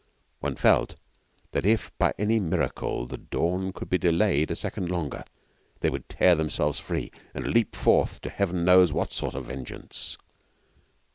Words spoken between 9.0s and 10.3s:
sort of vengeance.